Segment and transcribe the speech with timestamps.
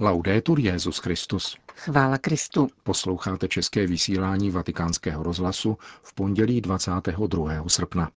[0.00, 1.56] Laudetur Jezus Christus.
[1.76, 2.68] Chvála Kristu.
[2.82, 7.68] Posloucháte české vysílání Vatikánského rozhlasu v pondělí 22.
[7.68, 8.10] srpna.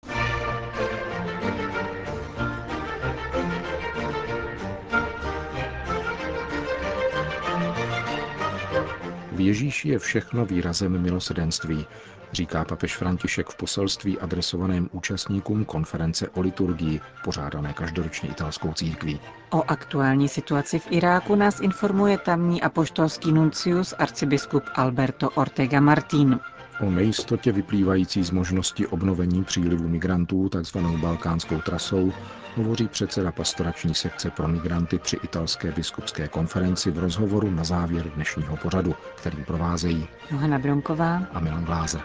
[9.32, 11.86] V Ježíši je všechno výrazem milosedenství,
[12.32, 19.20] říká papež František v poselství adresovaném účastníkům konference o liturgii, pořádané každoročně italskou církví.
[19.50, 26.40] O aktuální situaci v Iráku nás informuje tamní apoštolský nuncius arcibiskup Alberto Ortega Martín.
[26.80, 32.12] O nejistotě vyplývající z možnosti obnovení přílivu migrantů takzvanou balkánskou trasou
[32.56, 38.56] hovoří předseda pastorační sekce pro migranty při italské biskupské konferenci v rozhovoru na závěr dnešního
[38.56, 42.00] pořadu, kterým provázejí Johana Bronková a Milan Glázer.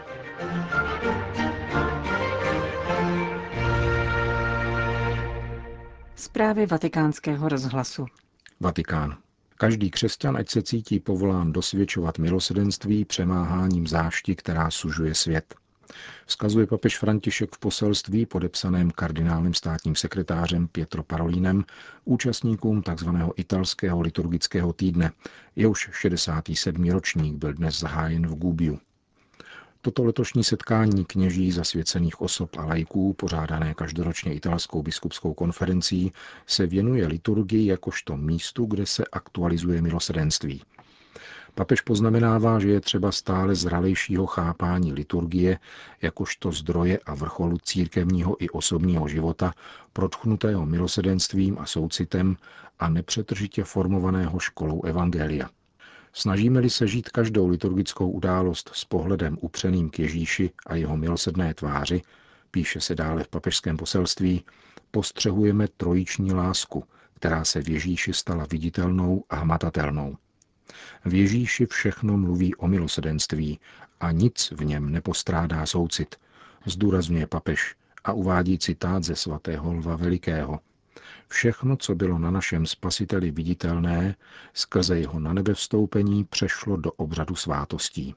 [6.16, 8.06] Zprávy vatikánského rozhlasu.
[8.60, 9.18] Vatikán.
[9.64, 15.56] Každý křesťan, ať se cítí povolán dosvědčovat milosedenství přemáháním zášti, která sužuje svět.
[16.26, 21.64] Vzkazuje papež František v poselství podepsaném kardinálním státním sekretářem Pietro Parolínem
[22.06, 23.10] účastníkům tzv.
[23.36, 25.12] italského liturgického týdne.
[25.56, 26.90] Jehož 67.
[26.90, 28.80] ročník byl dnes zahájen v Gubiu.
[29.86, 36.14] Toto letošní setkání kněží zasvěcených osob a lajků, pořádané každoročně italskou biskupskou konferencí,
[36.48, 40.62] se věnuje liturgii jakožto místu, kde se aktualizuje milosedenství.
[41.56, 45.60] Papež poznamenává, že je třeba stále zralejšího chápání liturgie
[46.02, 49.54] jakožto zdroje a vrcholu církevního i osobního života,
[49.94, 52.38] protchnutého milosedenstvím a soucitem
[52.80, 55.50] a nepřetržitě formovaného školou Evangelia.
[56.16, 62.02] Snažíme-li se žít každou liturgickou událost s pohledem upřeným k Ježíši a jeho milosedné tváři,
[62.52, 64.46] píše se dále v papežském poselství,
[64.92, 70.18] postřehujeme trojiční lásku, která se v Ježíši stala viditelnou a hmatatelnou.
[71.06, 73.60] V Ježíši všechno mluví o milosedenství
[74.00, 76.16] a nic v něm nepostrádá soucit,
[76.66, 80.60] zdůrazňuje papež a uvádí citát ze svatého Lva Velikého–
[81.28, 84.16] Všechno, co bylo na našem spasiteli viditelné,
[84.54, 88.16] skrze jeho na nebe vstoupení přešlo do obřadu svátostí.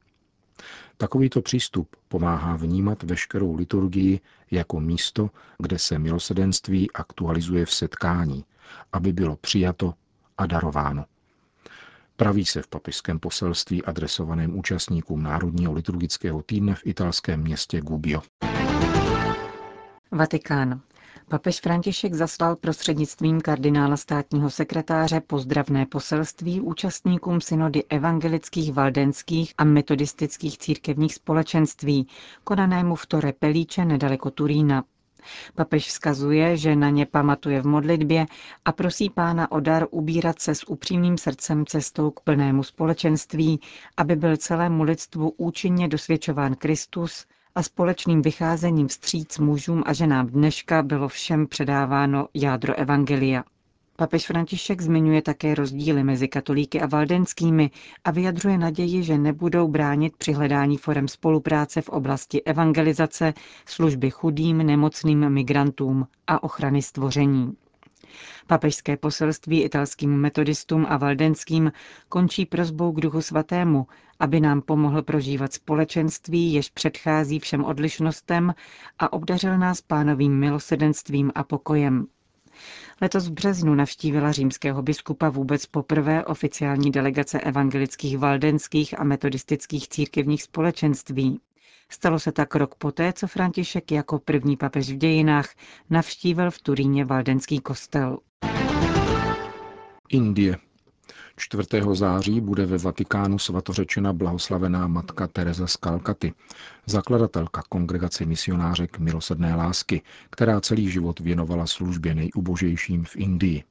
[0.97, 4.21] Takovýto přístup pomáhá vnímat veškerou liturgii
[4.51, 8.45] jako místo, kde se milosedenství aktualizuje v setkání,
[8.93, 9.95] aby bylo přijato
[10.39, 11.05] a darováno.
[12.17, 18.23] Praví se v papižském poselství adresovaném účastníkům Národního liturgického týdne v italském městě Gubbio.
[20.11, 20.81] Vatikán.
[21.29, 30.59] Papež František zaslal prostřednictvím kardinála státního sekretáře pozdravné poselství účastníkům synody evangelických, valdenských a metodistických
[30.59, 32.09] církevních společenství,
[32.45, 34.85] konanému v Tore Pelíče nedaleko Turína.
[35.55, 38.27] Papež vzkazuje, že na ně pamatuje v modlitbě
[38.65, 43.61] a prosí pána o dar ubírat se s upřímným srdcem cestou k plnému společenství,
[43.97, 47.27] aby byl celému lidstvu účinně dosvědčován Kristus,
[47.57, 53.45] a společným vycházením vstříc mužům a ženám dneška bylo všem předáváno jádro Evangelia.
[53.97, 57.71] Papež František zmiňuje také rozdíly mezi katolíky a valdenskými
[58.05, 63.35] a vyjadřuje naději, že nebudou bránit při hledání forem spolupráce v oblasti evangelizace,
[63.67, 67.53] služby chudým, nemocným migrantům a ochrany stvoření.
[68.47, 71.73] Papežské poselství italským metodistům a valdenským
[72.09, 73.87] končí prozbou k Duchu Svatému,
[74.21, 78.55] aby nám pomohl prožívat společenství, jež předchází všem odlišnostem
[78.99, 82.07] a obdařil nás pánovým milosedenstvím a pokojem.
[83.01, 90.43] Letos v březnu navštívila římského biskupa vůbec poprvé oficiální delegace evangelických valdenských a metodistických církevních
[90.43, 91.41] společenství.
[91.93, 95.55] Stalo se tak rok poté, co František jako první papež v dějinách
[95.91, 98.19] navštívil v Turíně valdenský kostel.
[100.09, 100.59] Indie.
[101.37, 101.69] 4.
[101.93, 106.33] září bude ve Vatikánu svatořečena blahoslavená matka Teresa z Kalkaty,
[106.87, 113.65] zakladatelka kongregace misionářek milosedné lásky, která celý život věnovala službě nejubožejším v Indii.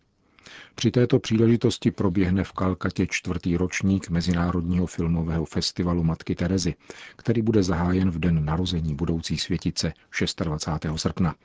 [0.76, 6.76] Při této příležitosti proběhne v Kalkatě čtvrtý ročník Mezinárodního filmového festivalu Matky Terezy,
[7.16, 9.94] který bude zahájen v den narození budoucí světice
[10.44, 11.02] 26.
[11.02, 11.36] srpna.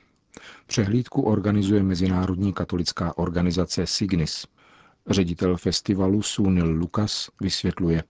[0.67, 4.47] Přehlídku organizuje Mezinárodní katolická organizace Signis.
[5.09, 8.03] Ředitel festivalu Sunil Lukas vysvětluje,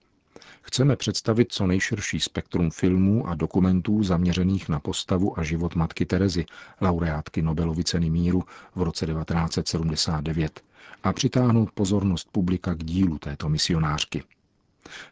[0.62, 6.46] Chceme představit co nejširší spektrum filmů a dokumentů zaměřených na postavu a život matky Terezy,
[6.80, 8.42] laureátky Nobelovy ceny míru
[8.74, 10.60] v roce 1979,
[11.02, 14.22] a přitáhnout pozornost publika k dílu této misionářky.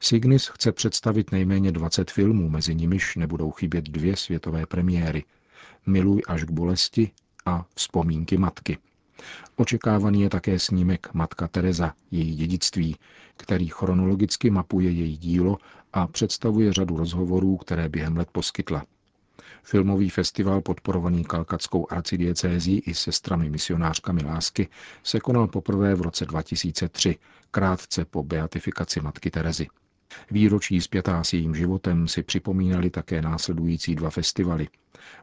[0.01, 5.25] Signis chce představit nejméně 20 filmů, mezi nimiž nebudou chybět dvě světové premiéry
[5.87, 7.11] Miluj až k bolesti
[7.47, 8.79] a Vzpomínky matky.
[9.57, 12.97] Očekávaný je také snímek Matka Teresa, její dědictví,
[13.37, 15.59] který chronologicky mapuje její dílo
[15.93, 18.85] a představuje řadu rozhovorů, které během let poskytla.
[19.63, 24.69] Filmový festival podporovaný kalkatskou arcidiecézí i sestrami misionářkami lásky
[25.03, 27.19] se konal poprvé v roce 2003,
[27.51, 29.67] krátce po beatifikaci matky Terezy.
[30.31, 34.69] Výročí zpětá s jejím životem si připomínali také následující dva festivaly.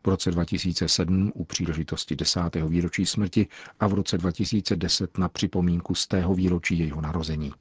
[0.03, 3.47] V roce 2007 u příležitosti desátého výročí smrti
[3.79, 7.51] a v roce 2010 na připomínku z tého výročí jejího narození.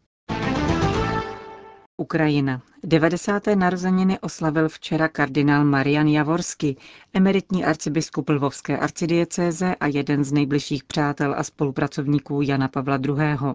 [1.99, 2.61] Ukrajina.
[2.85, 3.47] 90.
[3.55, 6.77] narozeniny oslavil včera kardinál Marian Javorsky,
[7.13, 13.55] emeritní arcibiskup Lvovské arcidiecéze a jeden z nejbližších přátel a spolupracovníků Jana Pavla II.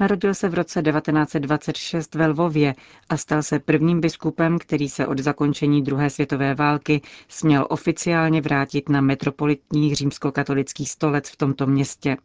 [0.00, 2.74] Narodil se v roce 1926 ve Lvově
[3.08, 8.88] a stal se prvním biskupem, který se od zakončení druhé světové války směl oficiálně vrátit
[8.88, 12.16] na metropolitní římskokatolický stolec v tomto městě.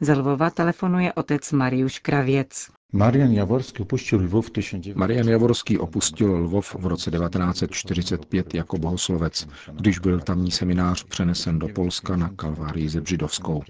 [0.00, 2.77] Ze Lvova telefonuje otec Mariuš Kravěc.
[2.92, 4.50] Marian Javorský opustil Lvov,
[4.94, 11.68] Marian Javorský opustil Lvov v roce 1945 jako bohoslovec, když byl tamní seminář přenesen do
[11.68, 13.62] Polska na Kalvárii Zebřidovskou.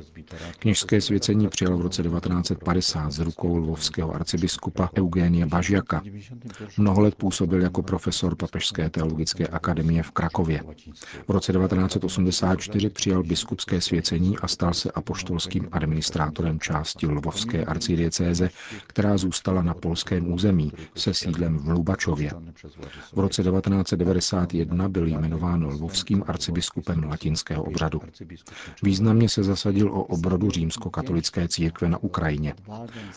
[0.59, 6.03] Kněžské svěcení přijal v roce 1950 z rukou lvovského arcibiskupa Eugenie Bažiaka.
[6.77, 10.63] Mnoho let působil jako profesor Papežské teologické akademie v Krakově.
[11.29, 18.51] V roce 1984 přijal biskupské svěcení a stal se apoštolským administrátorem části Lvovské arcidiecéze,
[18.87, 22.31] která která zůstala na polském území se sídlem v Lubačově.
[23.13, 28.01] V roce 1991 byl jmenován lvovským arcibiskupem latinského obřadu.
[28.83, 32.55] Významně se zasadil o obrodu římskokatolické církve na Ukrajině.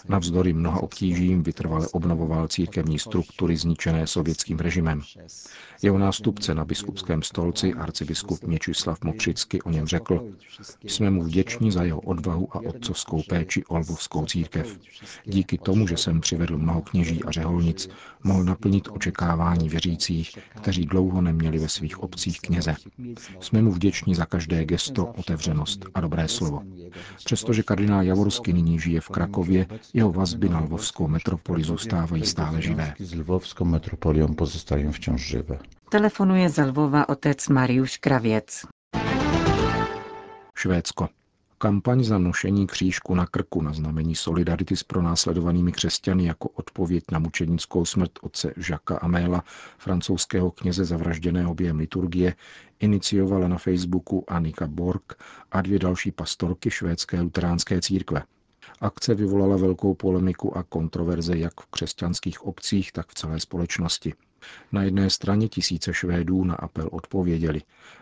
[0.09, 5.01] Navzdory mnoha obtížím vytrvale obnovoval církevní struktury zničené sovětským režimem.
[5.81, 10.27] Jeho nástupce na biskupském stolci, arcibiskup Měčislav Mokřicky, o něm řekl,
[10.83, 14.79] jsme mu vděční za jeho odvahu a otcovskou péči o lvovskou církev.
[15.25, 17.89] Díky tomu, že jsem přivedl mnoho kněží a řeholnic,
[18.23, 22.75] mohl naplnit očekávání věřících, kteří dlouho neměli ve svých obcích kněze.
[23.39, 26.61] Jsme mu vděční za každé gesto, otevřenost a dobré slovo.
[27.25, 32.93] Přestože kardinál Javorský nyní žije v Krakově, jeho vazby na lvovskou metropoli zůstávají stále živé.
[32.99, 35.59] Z lvovskou metropolią pozostają wciąż żywe.
[35.89, 38.65] Telefonuje z Lvova otec Mariuš Kravěc.
[40.55, 41.20] Švédsko.
[41.61, 47.19] Kampaň za nošení křížku na krku na znamení solidarity s pronásledovanými křesťany jako odpověď na
[47.19, 49.43] mučenickou smrt otce Žaka Améla,
[49.77, 52.35] francouzského kněze zavražděného během liturgie,
[52.79, 58.23] iniciovala na Facebooku Annika Borg a dvě další pastorky švédské luteránské církve.
[58.79, 64.13] Akce vyvolala velkou polemiku a kontroverze jak v křesťanských obcích, tak v celé společnosti.
[64.71, 67.61] Na jedné straně tisíce Švédů na apel odpověděli,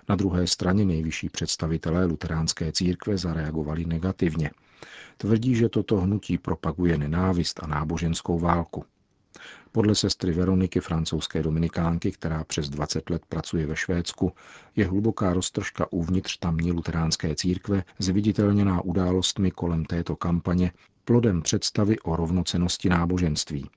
[0.10, 4.52] na druhé straně nejvyšší představitelé luteránské církve zareagovali negativně.
[5.18, 8.86] Tvrdí, že toto hnutí propaguje nenávist a náboženskou válku.
[9.72, 14.32] Podle sestry Veroniky, francouzské dominikánky, která přes 20 let pracuje ve Švédsku,
[14.76, 20.72] je hluboká roztržka uvnitř tamní luteránské církve, zviditelněná událostmi kolem této kampaně,
[21.06, 23.70] plodem představy o rovnocenosti náboženství.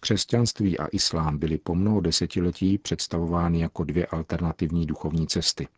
[0.00, 5.68] Křesťanství a islám byly po mnoho desetiletí představovány jako dvě alternativní duchovní cesty.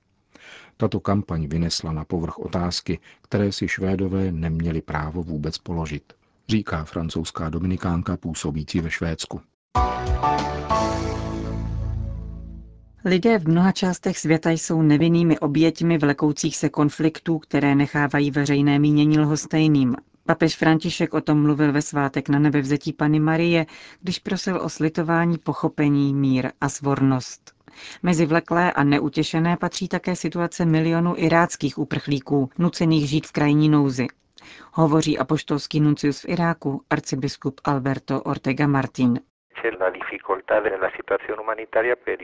[0.76, 6.12] Tato kampaň vynesla na povrch otázky, které si Švédové neměli právo vůbec položit,
[6.48, 9.40] říká francouzská dominikánka působící ve Švédsku.
[13.04, 19.18] Lidé v mnoha částech světa jsou nevinnými oběťmi vlekoucích se konfliktů, které nechávají veřejné mínění
[19.18, 19.96] lhostejným,
[20.28, 23.66] Papež František o tom mluvil ve svátek na nebevzetí Pany Marie,
[24.00, 27.54] když prosil o slitování, pochopení, mír a svornost.
[28.02, 34.06] Mezi vleklé a neutěšené patří také situace milionů iráckých uprchlíků, nucených žít v krajní nouzi.
[34.72, 39.20] Hovoří apoštolský nuncius v Iráku, arcibiskup Alberto Ortega Martin.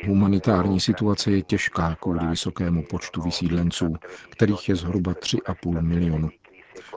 [0.06, 3.94] Humanitární situace je těžká kvůli vysokému počtu vysídlenců,
[4.30, 6.30] kterých je zhruba 3,5 milionu.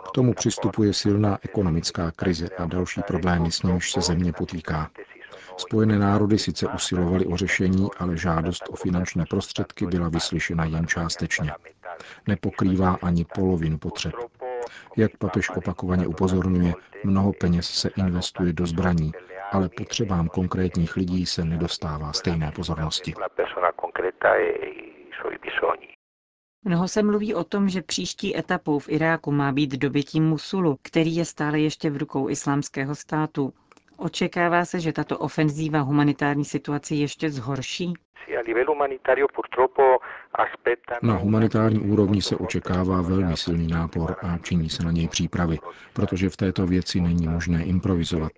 [0.08, 4.90] K tomu přistupuje silná ekonomická krize a další problémy, s nimiž se země potýká.
[5.58, 11.52] Spojené národy sice usilovaly o řešení, ale žádost o finanční prostředky byla vyslyšena jen částečně.
[12.28, 14.14] Nepokrývá ani polovinu potřeb.
[14.98, 16.74] Jak papež opakovaně upozorňuje,
[17.04, 19.12] mnoho peněz se investuje do zbraní,
[19.52, 23.14] ale potřebám konkrétních lidí se nedostává stejné pozornosti.
[26.64, 31.16] Mnoho se mluví o tom, že příští etapou v Iráku má být dobytí Musulu, který
[31.16, 33.54] je stále ještě v rukou islámského státu.
[33.98, 37.94] Očekává se, že tato ofenzíva humanitární situaci ještě zhorší?
[41.02, 45.60] Na humanitární úrovni se očekává velmi silný nápor a činí se na něj přípravy,
[45.94, 48.32] protože v této věci není možné improvizovat.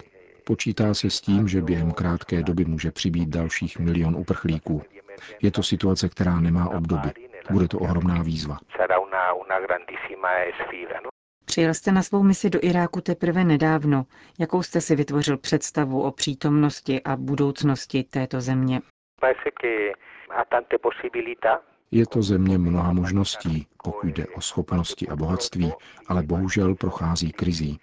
[0.43, 4.81] Počítá se s tím, že během krátké doby může přibýt dalších milion uprchlíků.
[5.41, 7.28] Je to situace, která nemá obdoby.
[7.51, 8.57] Bude to ohromná výzva.
[11.45, 14.05] Přijel jste na svou misi do Iráku teprve nedávno.
[14.39, 18.81] Jakou jste si vytvořil představu o přítomnosti a budoucnosti této země?
[21.91, 25.73] Je to země mnoha možností, pokud jde o schopnosti a bohatství,
[26.07, 27.79] ale bohužel prochází krizí.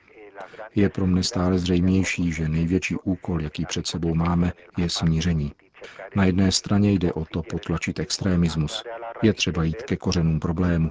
[0.75, 5.53] Je pro mne stále zřejmější, že největší úkol, jaký před sebou máme, je smíření.
[6.15, 8.85] Na jedné straně jde o to potlačit extrémismus.
[9.23, 10.91] Je třeba jít ke kořenům problému.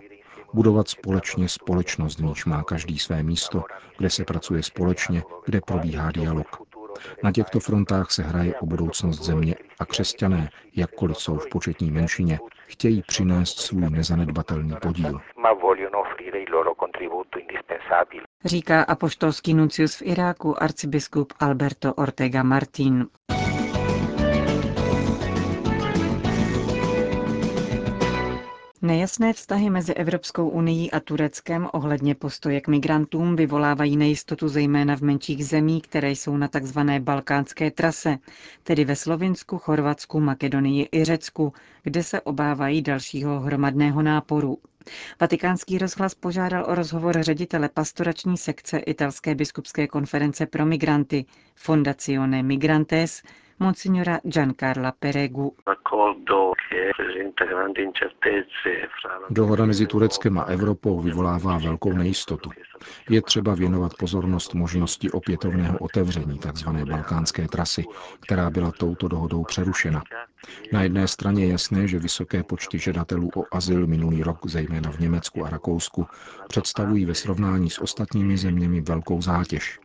[0.53, 3.63] Budovat společně společnost, v níž má každý své místo,
[3.97, 6.47] kde se pracuje společně, kde probíhá dialog.
[7.23, 12.39] Na těchto frontách se hraje o budoucnost země a křesťané, jakkoliv jsou v početní menšině,
[12.67, 15.21] chtějí přinést svůj nezanedbatelný podíl.
[18.45, 23.07] Říká apoštolský nuncius v Iráku arcibiskup Alberto Ortega Martín.
[28.85, 35.01] Nejasné vztahy mezi Evropskou unii a Tureckem ohledně postoje k migrantům vyvolávají nejistotu zejména v
[35.01, 36.79] menších zemí, které jsou na tzv.
[36.99, 38.17] balkánské trase,
[38.63, 44.57] tedy ve Slovinsku, Chorvatsku, Makedonii i Řecku, kde se obávají dalšího hromadného náporu.
[45.21, 51.25] Vatikánský rozhlas požádal o rozhovor ředitele pastorační sekce italské biskupské konference pro migranty
[51.55, 53.21] Fondazione Migrantes,
[53.59, 55.55] monsignora Giancarla Peregu.
[59.29, 62.49] Dohoda mezi Tureckem a Evropou vyvolává velkou nejistotu.
[63.09, 66.69] Je třeba věnovat pozornost možnosti opětovného otevření tzv.
[66.69, 67.83] balkánské trasy,
[68.19, 70.03] která byla touto dohodou přerušena.
[70.71, 74.99] Na jedné straně je jasné, že vysoké počty žadatelů o azyl minulý rok, zejména v
[74.99, 76.07] Německu a Rakousku,
[76.47, 79.79] představují ve srovnání s ostatními zeměmi velkou zátěž.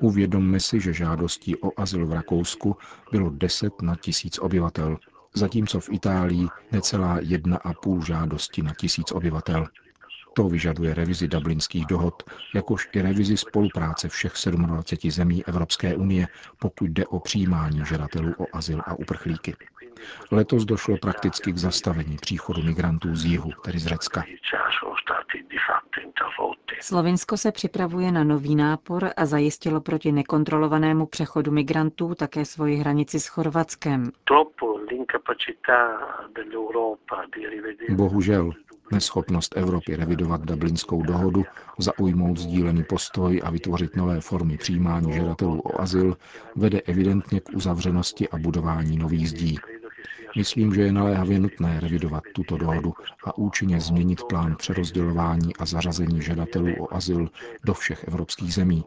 [0.00, 2.76] Uvědomme si, že žádostí o azyl v Rakousku
[3.12, 4.96] bylo 10 na tisíc obyvatel,
[5.36, 9.66] zatímco v Itálii necelá jedna a půl žádosti na tisíc obyvatel.
[10.36, 12.22] To vyžaduje revizi dublinských dohod,
[12.54, 16.28] jakož i revizi spolupráce všech 27 zemí Evropské unie,
[16.58, 19.56] pokud jde o přijímání žadatelů o azyl a uprchlíky.
[20.30, 24.24] Letos došlo prakticky k zastavení příchodu migrantů z jihu, tedy z Řecka.
[26.80, 33.20] Slovinsko se připravuje na nový nápor a zajistilo proti nekontrolovanému přechodu migrantů také svoji hranici
[33.20, 34.10] s Chorvatskem.
[37.90, 38.50] Bohužel,
[38.92, 41.44] neschopnost Evropy revidovat Dublinskou dohodu,
[41.78, 46.16] zaujmout sdílený postoj a vytvořit nové formy přijímání žadatelů o azyl
[46.56, 49.58] vede evidentně k uzavřenosti a budování nových zdí.
[50.36, 52.92] Myslím, že je naléhavě nutné revidovat tuto dohodu
[53.24, 57.28] a účinně změnit plán přerozdělování a zařazení žadatelů o azyl
[57.64, 58.84] do všech evropských zemí.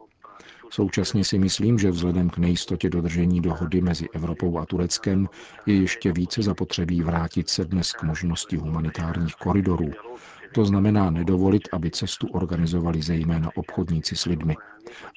[0.70, 5.28] Současně si myslím, že vzhledem k nejistotě dodržení dohody mezi Evropou a Tureckem
[5.66, 9.90] je ještě více zapotřebí vrátit se dnes k možnosti humanitárních koridorů,
[10.54, 14.56] to znamená nedovolit, aby cestu organizovali zejména obchodníci s lidmi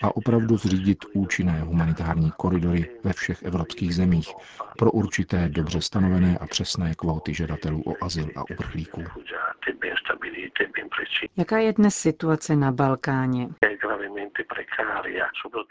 [0.03, 4.33] a opravdu zřídit účinné humanitární koridory ve všech evropských zemích
[4.77, 9.01] pro určité dobře stanovené a přesné kvóty žadatelů o azyl a uprchlíků.
[11.37, 13.49] Jaká je dnes situace na Balkáně?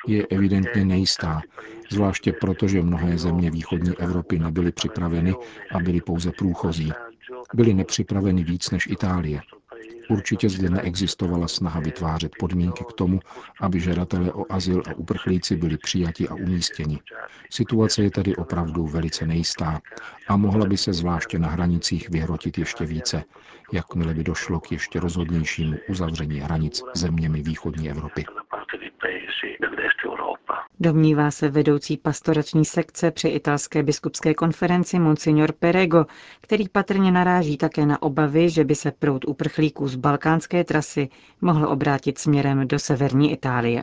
[0.06, 1.40] Je evidentně nejistá,
[1.90, 5.34] zvláště proto, že mnohé země východní Evropy nebyly připraveny
[5.72, 6.92] a byly pouze průchozí
[7.54, 9.40] byli nepřipraveni víc než Itálie.
[10.10, 13.20] Určitě zde neexistovala snaha vytvářet podmínky k tomu,
[13.60, 16.98] aby žadatelé o azyl a uprchlíci byli přijati a umístěni.
[17.50, 19.80] Situace je tedy opravdu velice nejistá
[20.28, 23.24] a mohla by se zvláště na hranicích vyhrotit ještě více,
[23.72, 28.24] jakmile by došlo k ještě rozhodnějšímu uzavření hranic zeměmi východní Evropy.
[30.80, 36.06] Domnívá se vedoucí pastorační sekce při italské biskupské konferenci Monsignor Perego,
[36.40, 41.08] který patrně naráží také na obavy, že by se proud uprchlíků z balkánské trasy
[41.40, 43.82] mohl obrátit směrem do severní Itálie.